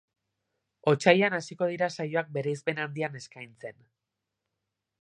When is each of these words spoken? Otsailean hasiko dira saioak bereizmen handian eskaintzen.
Otsailean 0.91 1.35
hasiko 1.39 1.67
dira 1.73 1.91
saioak 1.99 2.33
bereizmen 2.39 2.83
handian 2.87 3.21
eskaintzen. 3.21 3.83